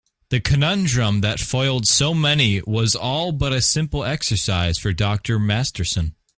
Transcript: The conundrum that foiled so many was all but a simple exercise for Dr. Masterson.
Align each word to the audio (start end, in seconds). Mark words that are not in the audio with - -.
The 0.29 0.39
conundrum 0.39 1.21
that 1.21 1.39
foiled 1.39 1.85
so 1.85 2.15
many 2.15 2.63
was 2.65 2.95
all 2.95 3.31
but 3.31 3.53
a 3.53 3.61
simple 3.61 4.03
exercise 4.03 4.79
for 4.79 4.93
Dr. 4.93 5.37
Masterson. 5.37 6.15